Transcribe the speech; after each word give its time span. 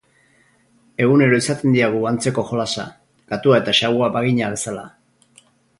Egunero 1.05 1.37
izaten 1.43 1.75
diagu 1.77 2.01
antzeko 2.13 2.47
jolasa, 2.53 2.89
katua 3.35 3.61
eta 3.65 3.79
xagua 3.83 4.13
bagina 4.17 4.53
bezala. 4.57 4.93